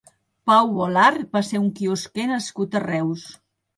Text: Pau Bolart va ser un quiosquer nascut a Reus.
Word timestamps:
Pau 0.51 0.69
Bolart 0.77 1.37
va 1.37 1.43
ser 1.49 1.61
un 1.65 1.67
quiosquer 1.81 2.27
nascut 2.33 2.79
a 2.81 2.83
Reus. 2.87 3.29